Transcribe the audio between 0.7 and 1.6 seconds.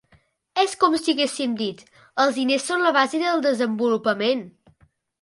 com si haguéssim